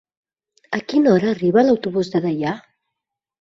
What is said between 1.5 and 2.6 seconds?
l'autobús de Deià?